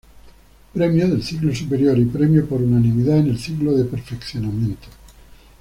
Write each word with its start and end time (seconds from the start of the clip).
Premio 0.73 1.07
del 1.07 1.21
Ciclo 1.21 1.53
Superior 1.53 1.95
y 1.99 2.05
Premio 2.05 2.47
por 2.47 2.59
unanimidad 2.59 3.19
en 3.19 3.27
el 3.29 3.37
Ciclo 3.37 3.73
de 3.77 3.85
Perfeccionamiento. 3.85 4.87